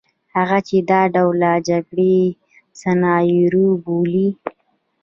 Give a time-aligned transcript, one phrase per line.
[0.35, 2.17] هغه چې دا ډول جګړې
[2.81, 4.27] سناریو بولي.